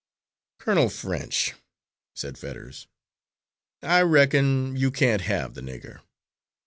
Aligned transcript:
"Colonel 0.57 0.89
French," 0.89 1.53
said 2.15 2.35
Fetters, 2.35 2.87
"I 3.83 4.01
reckon 4.01 4.75
you 4.75 4.89
can't 4.89 5.21
have 5.21 5.53
the 5.53 5.61
nigger." 5.61 6.01